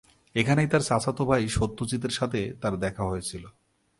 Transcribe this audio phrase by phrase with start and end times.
[0.35, 3.43] এখানেই তার চাচাতো ভাই সত্যজিতের সাথে তার দেখা হয়েছিল।